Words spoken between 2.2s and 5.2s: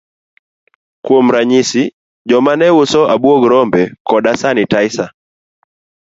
joma ne uso abuog rombe koda sanitaisa.